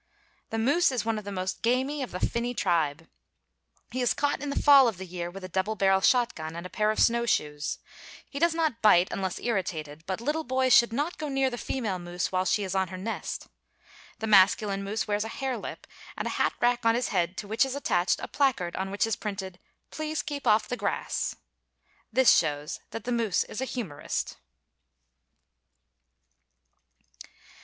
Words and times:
The 0.49 0.57
moose 0.57 0.91
is 0.91 1.05
one 1.05 1.19
of 1.19 1.25
the 1.25 1.31
most 1.31 1.61
gamey 1.61 2.01
of 2.01 2.09
the 2.09 2.19
finny 2.19 2.55
tribe. 2.55 3.07
He 3.91 4.01
is 4.01 4.15
caught 4.15 4.41
in 4.41 4.49
the 4.49 4.59
fall 4.59 4.87
of 4.87 4.97
the 4.97 5.05
year 5.05 5.29
with 5.29 5.43
a 5.43 5.47
double 5.47 5.75
barrel 5.75 6.01
shotgun 6.01 6.55
and 6.55 6.65
a 6.65 6.71
pair 6.71 6.89
of 6.89 6.97
snow 6.99 7.27
shoes. 7.27 7.77
He 8.27 8.39
does 8.39 8.55
not 8.55 8.81
bite 8.81 9.09
unless 9.11 9.37
irritated, 9.39 10.03
but 10.07 10.19
little 10.19 10.43
boys 10.43 10.73
should 10.73 10.91
not 10.91 11.19
go 11.19 11.29
near 11.29 11.51
the 11.51 11.55
female 11.59 11.99
moose 11.99 12.31
while 12.31 12.45
she 12.45 12.63
is 12.63 12.73
on 12.73 12.87
her 12.87 12.97
nest. 12.97 13.47
The 14.17 14.25
masculine 14.25 14.83
moose 14.83 15.07
wears 15.07 15.23
a 15.23 15.29
harelip, 15.29 15.85
and 16.17 16.25
a 16.25 16.31
hat 16.41 16.53
rack 16.59 16.83
on 16.83 16.95
his 16.95 17.09
head 17.09 17.37
to 17.37 17.47
which 17.47 17.63
is 17.63 17.75
attached 17.75 18.19
a 18.21 18.27
placard 18.27 18.75
on 18.77 18.89
which 18.89 19.05
is 19.05 19.15
printed: 19.15 19.59
PLEASE 19.91 20.23
KEEP 20.23 20.47
OFF 20.47 20.67
THE 20.67 20.77
GRASS. 20.77 21.35
This 22.11 22.31
shows 22.35 22.79
that 22.89 23.03
the 23.03 23.11
moose 23.11 23.43
is 23.43 23.61
a 23.61 23.65
humorist. 23.65 24.37